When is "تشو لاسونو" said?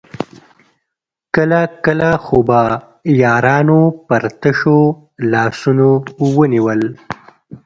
4.41-5.89